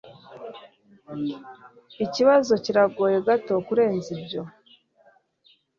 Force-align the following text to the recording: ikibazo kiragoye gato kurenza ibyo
ikibazo 2.05 2.51
kiragoye 2.63 3.17
gato 3.27 3.53
kurenza 3.65 4.09
ibyo 4.17 4.41